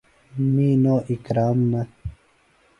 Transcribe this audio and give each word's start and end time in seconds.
می 0.53 0.69
نو 0.83 0.95
اکرم 1.11 1.57
نہ۔ 1.71 1.81